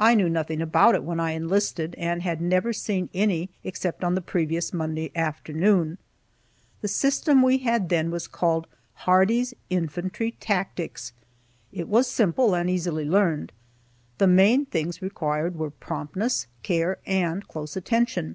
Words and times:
I 0.00 0.16
knew 0.16 0.28
nothing 0.28 0.60
about 0.60 0.96
it 0.96 1.04
when 1.04 1.20
I 1.20 1.34
enlisted, 1.34 1.94
and 1.96 2.24
had 2.24 2.40
never 2.40 2.72
seen 2.72 3.08
any 3.14 3.48
except 3.62 4.02
on 4.02 4.16
the 4.16 4.20
previous 4.20 4.72
Monday 4.72 5.12
afternoon. 5.14 5.98
The 6.80 6.88
system 6.88 7.42
we 7.42 7.62
then 7.64 7.92
had 8.10 8.10
was 8.10 8.28
Hardee's 9.06 9.54
Infantry 9.70 10.32
Tactics. 10.40 11.12
It 11.72 11.86
was 11.86 12.10
simple, 12.10 12.56
and 12.56 12.68
easily 12.68 13.04
learned. 13.04 13.52
The 14.18 14.26
main 14.26 14.66
things 14.66 15.00
required 15.00 15.54
were 15.54 15.70
promptness, 15.70 16.48
care, 16.64 16.98
and 17.06 17.46
close 17.46 17.76
attention. 17.76 18.34